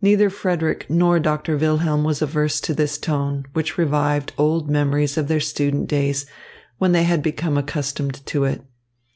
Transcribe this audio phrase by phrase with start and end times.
[0.00, 5.28] Neither Frederick nor Doctor Wilhelm was averse to this tone, which revived old memories of
[5.28, 6.26] their student days,
[6.78, 8.62] when they had become accustomed to it.